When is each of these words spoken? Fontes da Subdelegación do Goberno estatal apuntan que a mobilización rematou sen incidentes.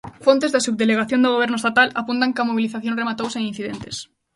Fontes 0.25 0.51
da 0.53 0.65
Subdelegación 0.67 1.19
do 1.21 1.33
Goberno 1.35 1.57
estatal 1.59 1.87
apuntan 2.01 2.33
que 2.33 2.41
a 2.41 2.47
mobilización 2.49 2.97
rematou 3.01 3.27
sen 3.31 3.49
incidentes. 3.51 3.95